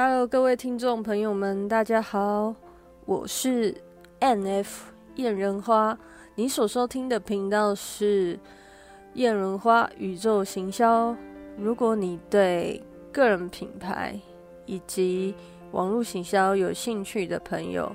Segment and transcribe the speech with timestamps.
[0.00, 2.54] Hello，各位听众朋友们，大家好，
[3.04, 3.74] 我是
[4.20, 4.92] N.F.
[5.16, 5.98] 燕人花。
[6.36, 8.38] 你所收听的频道是
[9.14, 11.16] 燕人花宇宙行销。
[11.56, 12.80] 如果你对
[13.10, 14.16] 个人品牌
[14.66, 15.34] 以及
[15.72, 17.90] 网络行销有兴趣的朋友，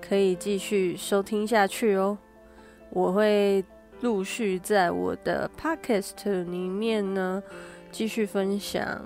[0.00, 2.16] 可以继续收听下去哦。
[2.90, 3.64] 我会
[4.02, 7.42] 陆续在我的 Podcast 里面呢，
[7.90, 9.04] 继续分享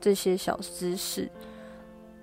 [0.00, 1.30] 这些小知识。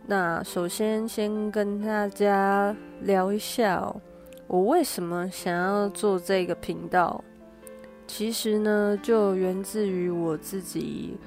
[0.07, 4.01] 那首先先跟大家聊一下哦，
[4.47, 7.23] 我为什么想要做这个频道。
[8.07, 11.17] 其实呢，就源自于我自己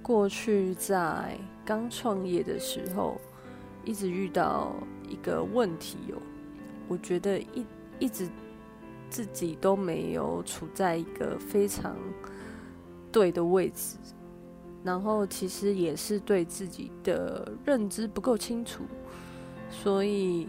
[0.00, 3.20] 过去在刚创业的时候，
[3.84, 4.72] 一直遇到
[5.06, 6.16] 一个问题哦。
[6.88, 7.66] 我觉得一
[7.98, 8.26] 一直
[9.10, 11.94] 自己都没有处在一个非常
[13.10, 13.96] 对的位置。
[14.84, 18.82] 然后其实也是对自己的认知不够清楚，
[19.70, 20.48] 所以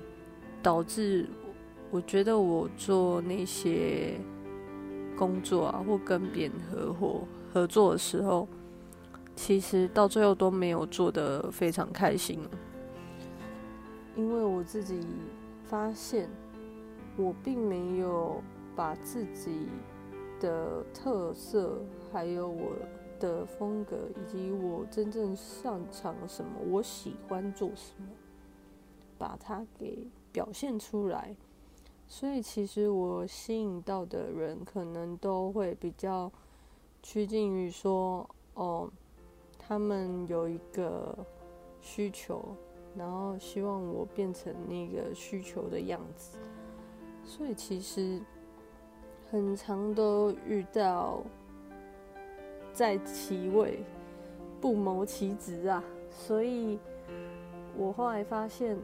[0.61, 1.29] 导致
[1.91, 4.19] 我觉得我做那些
[5.15, 7.21] 工作啊，或跟别人合伙
[7.53, 8.47] 合作的时候，
[9.35, 12.39] 其实到最后都没有做得非常开心，
[14.15, 14.99] 因为我自己
[15.63, 16.27] 发现
[17.15, 18.41] 我并没有
[18.75, 19.67] 把自己
[20.39, 21.79] 的特色
[22.11, 22.71] 还有我。
[23.23, 28.09] 的风格以及我真正擅长什么，我喜欢做什么，
[29.17, 31.33] 把它给表现出来。
[32.05, 36.29] 所以其实我吸引到的人，可能都会比较
[37.01, 38.91] 趋近于说，哦，
[39.57, 41.17] 他们有一个
[41.79, 42.43] 需求，
[42.93, 46.37] 然后希望我变成那个需求的样子。
[47.23, 48.21] 所以其实
[49.31, 51.23] 很常都遇到。
[52.73, 53.79] 在其位
[54.59, 56.79] 不谋其职啊，所以
[57.77, 58.75] 我后来发现，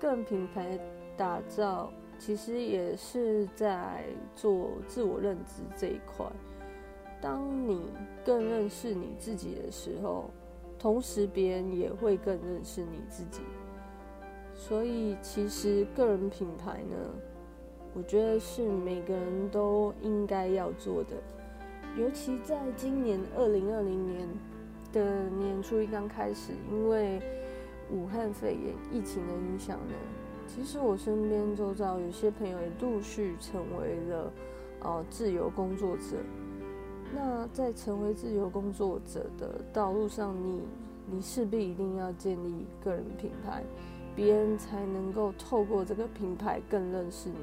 [0.00, 0.78] 个人品牌
[1.16, 4.04] 打造其实也是在
[4.34, 6.26] 做自我认知这一块。
[7.20, 7.82] 当你
[8.24, 10.30] 更认识你自己的时候，
[10.78, 13.42] 同时别人也会更认识你自己。
[14.54, 16.96] 所以其实个人品牌呢，
[17.94, 21.16] 我觉得是每个人都应该要做的。
[21.98, 24.28] 尤其在今年二零二零年
[24.92, 27.20] 的年初一刚开始，因为
[27.90, 29.94] 武汉肺炎疫情的影响呢，
[30.46, 34.32] 其实我身边周遭有些朋友也陆续成为了
[34.82, 36.16] 呃自由工作者。
[37.12, 40.62] 那在成为自由工作者的道路上，你
[41.10, 43.64] 你势必一定要建立个人品牌，
[44.14, 47.36] 别人才能够透过这个品牌更认识你。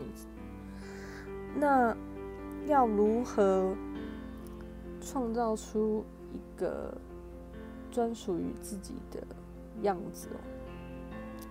[1.53, 1.96] 那
[2.66, 3.75] 要如何？
[5.02, 6.03] 创造出
[6.34, 6.96] 一个
[7.91, 9.22] 专属于自己的
[9.81, 10.40] 样子哦。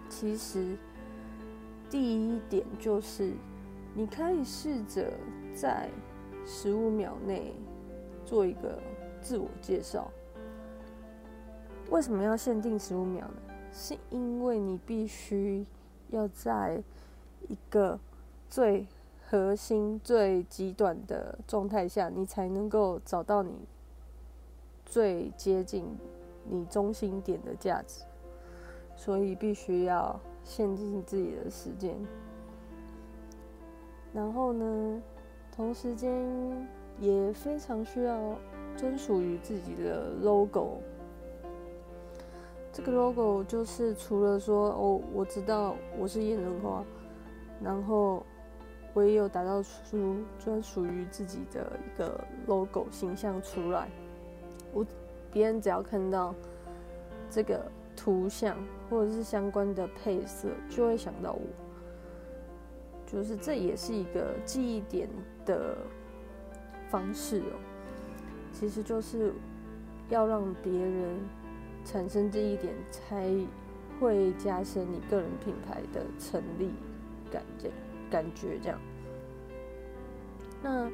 [0.09, 0.77] 其实
[1.91, 3.33] 第一点就是，
[3.95, 5.13] 你可以试着
[5.55, 5.89] 在
[6.45, 7.53] 十五秒内
[8.25, 8.79] 做一个
[9.21, 10.11] 自我介绍。
[11.91, 13.35] 为什么要限定十五秒呢？
[13.73, 15.67] 是因为你必须
[16.11, 16.83] 要在
[17.49, 17.99] 一个
[18.49, 18.87] 最
[19.29, 23.53] 核心最极短的状态下，你才能够找到你
[24.85, 25.85] 最接近
[26.45, 28.05] 你中心点的价值，
[28.97, 31.97] 所以必须要限定自己的时间。
[34.13, 35.03] 然后呢，
[35.51, 36.15] 同时间
[37.01, 38.39] 也非常需要
[38.77, 40.79] 专属于自己的 logo。
[42.73, 46.85] 这个 logo 就是除了说哦，我知道我是燕人花，
[47.61, 48.25] 然后。
[48.97, 53.91] 我也有打造出专属于自己的一个 logo 形象出来，
[54.73, 54.87] 我
[55.31, 56.35] 别人只要看到
[57.31, 58.57] 这个图像
[58.89, 61.43] 或者是相关的配色，就会想到我，
[63.07, 65.07] 就是这也是一个记忆点
[65.45, 65.77] 的
[66.89, 67.61] 方式哦。
[68.51, 69.31] 其实就是
[70.09, 71.19] 要让别人
[71.85, 73.31] 产生记忆点，才
[74.01, 76.71] 会加深你个人品牌的成立
[77.31, 77.77] 感这样。
[78.11, 78.79] 感觉这样，
[80.63, 80.91] 那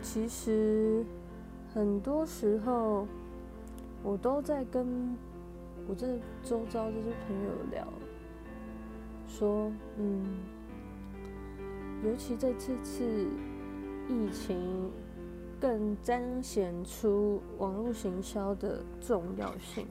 [0.00, 1.04] 其实
[1.74, 3.06] 很多时候
[4.02, 5.16] 我都在跟
[5.88, 7.86] 我这周遭这些朋友聊，
[9.26, 10.24] 说，嗯，
[12.04, 13.26] 尤其在这次
[14.08, 14.90] 疫情
[15.60, 19.86] 更彰显出网络行销的重要性。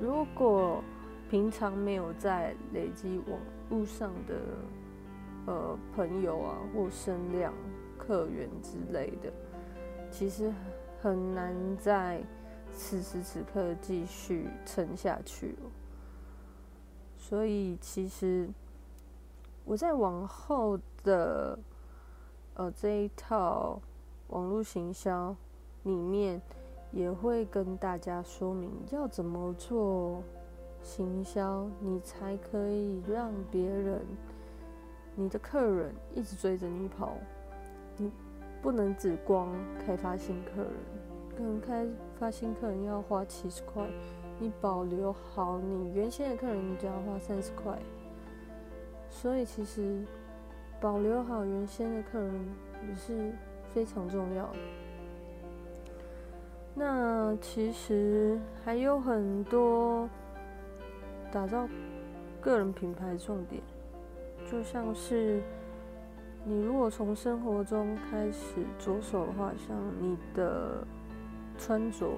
[0.00, 0.82] 如果
[1.30, 3.38] 平常没有在累积网
[3.70, 4.34] 络上的。
[5.46, 7.54] 呃，朋友啊，或声量、
[7.96, 9.32] 客源之类的，
[10.10, 10.52] 其实
[11.00, 12.20] 很难在
[12.72, 15.70] 此时此刻继续撑下去哦。
[17.16, 18.48] 所以其实
[19.64, 21.58] 我在往后的
[22.54, 23.80] 呃这一套
[24.28, 25.34] 网络行销
[25.84, 26.42] 里面，
[26.90, 30.22] 也会跟大家说明要怎么做
[30.82, 34.04] 行销，你才可以让别人、
[35.16, 37.14] 你的客人一直追着你跑。
[37.96, 38.12] 你
[38.60, 39.48] 不能只光
[39.84, 40.72] 开发新客人，
[41.36, 41.86] 可能开
[42.18, 43.82] 发新客人要花七十块。
[44.38, 47.78] 你保留好你原先的客人，你只要花三十块。
[49.08, 50.04] 所以其实
[50.78, 52.34] 保留好原先的客人
[52.86, 53.32] 也是
[53.72, 54.58] 非常重要的。
[56.74, 60.06] 那其实还有很多
[61.32, 61.66] 打造
[62.42, 63.62] 个人品牌重点，
[64.50, 65.42] 就像是
[66.44, 70.86] 你如果从生活中开始着手的话，像你的
[71.58, 72.08] 穿着。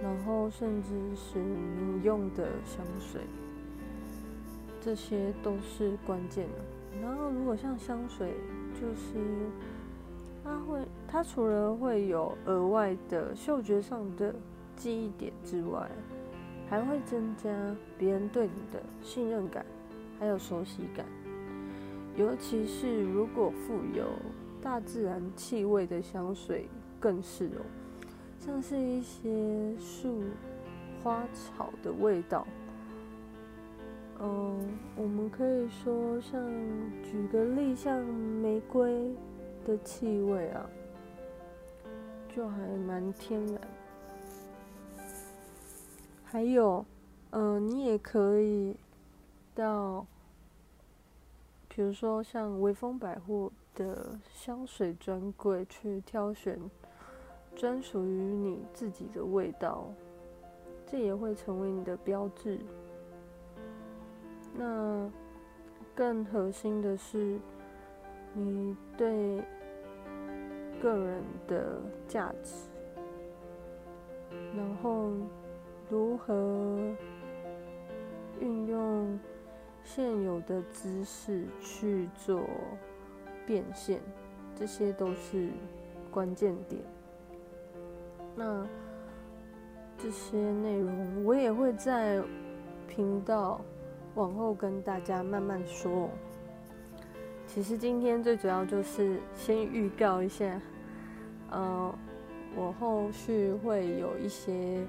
[0.00, 3.20] 然后，甚至是你用的香水，
[4.80, 7.02] 这些都是关键的。
[7.02, 8.32] 然后，如果像香水，
[8.74, 9.18] 就是
[10.44, 14.32] 它会，它除了会有额外的嗅觉上的
[14.76, 15.90] 记忆点之外，
[16.70, 17.50] 还会增加
[17.98, 19.66] 别人对你的信任感，
[20.18, 21.06] 还有熟悉感。
[22.16, 24.06] 尤其是如果富有
[24.60, 26.68] 大自然气味的香水，
[26.98, 27.62] 更是哦。
[28.40, 30.22] 像是一些树、
[31.02, 32.46] 花草的味道，
[34.20, 34.58] 嗯，
[34.96, 36.40] 我们可以说，像
[37.02, 39.14] 举个例，像玫瑰
[39.64, 40.66] 的气味啊，
[42.34, 43.60] 就还蛮天然。
[46.24, 46.84] 还有，
[47.30, 48.74] 嗯，你也可以
[49.58, 50.06] 到，
[51.68, 56.58] 比如说像微风百货的香水专柜去挑选。
[57.56, 59.88] 专属于你自己的味道，
[60.86, 62.60] 这也会成为你的标志。
[64.54, 65.10] 那
[65.92, 67.40] 更核心的是，
[68.32, 69.42] 你对
[70.80, 72.68] 个人的价值，
[74.56, 75.10] 然后
[75.90, 76.78] 如何
[78.38, 79.18] 运用
[79.88, 82.42] 现有的知识去做
[83.46, 83.98] 变现，
[84.54, 85.48] 这些都是
[86.10, 86.82] 关键点。
[88.36, 88.66] 那
[89.96, 92.22] 这些内容我也会在
[92.86, 93.62] 频道
[94.14, 96.10] 往后跟大家慢慢说。
[97.46, 100.60] 其实今天最主要就是先预告一下，
[101.50, 101.94] 呃，
[102.54, 104.86] 我后续会有一些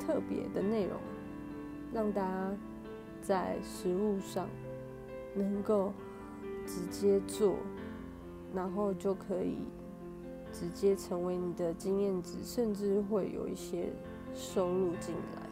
[0.00, 0.98] 特别的内容，
[1.92, 2.50] 让大家
[3.26, 4.46] 在食物上
[5.34, 5.92] 能够
[6.66, 7.56] 直接做，
[8.54, 9.56] 然后就可以。
[10.52, 13.92] 直接成为你的经验值，甚至会有一些
[14.32, 15.42] 收入进来。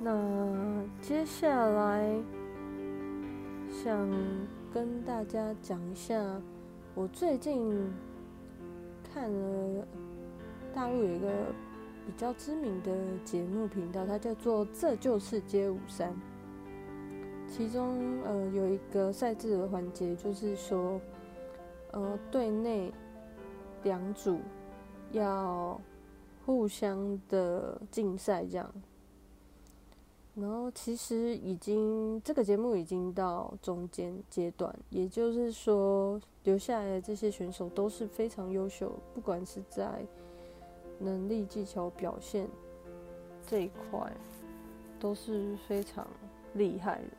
[0.00, 2.18] 那接下来
[3.70, 4.08] 想
[4.72, 6.40] 跟大家讲一下，
[6.94, 7.92] 我最近
[9.12, 9.86] 看了
[10.74, 11.28] 大陆有一个
[12.06, 16.10] 比较知名的节目频道，它叫做《这就是街舞三》，
[17.48, 21.00] 其中呃有一个赛制的环节，就是说。
[21.92, 22.92] 呃，队内
[23.82, 24.40] 两组
[25.12, 25.80] 要
[26.44, 28.70] 互相的竞赛这样，
[30.34, 40.04] 然后其实已经这个节目已经到中间阶段，也就是说留下来的这些选手都是非常优秀，不管是在
[40.98, 42.48] 能力、技巧、表现
[43.46, 44.12] 这一块
[44.98, 46.06] 都是非常
[46.54, 47.10] 厉害的，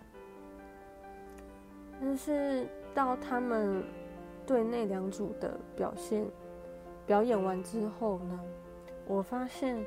[1.99, 3.83] 但是到他们。
[4.45, 6.25] 对那两组的表现
[7.05, 8.39] 表演完之后呢，
[9.05, 9.85] 我发现，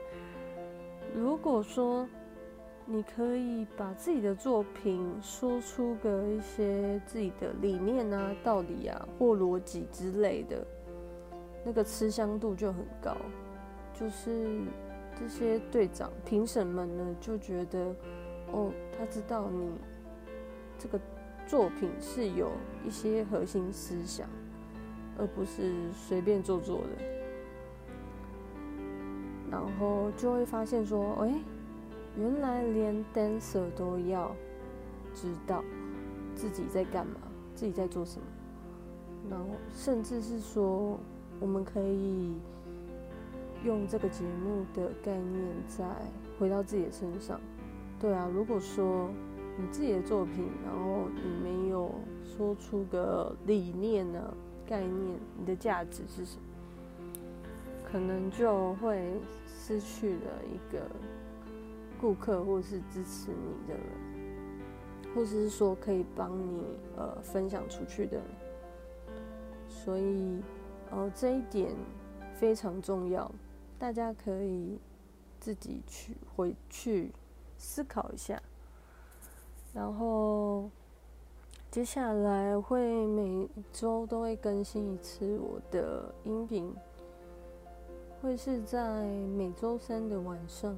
[1.15, 2.07] 如果说
[2.85, 10.63] 你可以把自己的作品说出个一些自己的理念啊、道理啊或逻辑之类的，
[11.65, 13.17] 那个吃香度就很高。
[14.01, 14.63] 就是
[15.15, 17.95] 这些队长评审们呢，就觉得
[18.51, 19.71] 哦，他知道你
[20.79, 20.99] 这个
[21.47, 22.51] 作品是有
[22.87, 24.27] 一些核心思想。
[25.19, 26.89] 而不是随便做做的，
[29.51, 31.35] 然后就会发现说，哎，
[32.17, 34.35] 原来连 dancer 都要
[35.13, 35.63] 知道
[36.35, 37.21] 自己在干嘛，
[37.55, 38.27] 自己在做什么，
[39.29, 40.99] 然后甚至是说，
[41.39, 42.33] 我们可以
[43.65, 45.85] 用这个节目的概念再
[46.39, 47.41] 回到自己的身上。
[47.99, 49.11] 对啊，如果说
[49.59, 51.93] 你自己的作品，然后你没有
[52.25, 54.35] 说出个理念呢？
[54.67, 56.43] 概念，你的价值是什么？
[57.91, 60.81] 可能就会失去了一个
[62.01, 66.63] 顾客或是支持你的人，或者是说可以帮你
[66.97, 68.25] 呃分享出去的人。
[69.69, 70.41] 所以，
[70.91, 71.75] 呃，这一点
[72.33, 73.31] 非常重要，
[73.81, 74.79] 大家可以
[75.41, 77.11] 自己去回去
[77.57, 78.41] 思考一下。
[79.73, 80.69] 然后，
[81.71, 86.75] 接下来会每周都会更新一次我的音频，
[88.21, 89.03] 会是在
[89.37, 90.77] 每周三的晚上。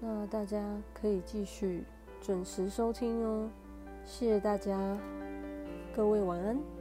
[0.00, 1.84] 那大家可以继续
[2.22, 3.50] 准时收听哦，
[4.06, 4.78] 谢谢大家，
[5.96, 6.79] 各位晚安。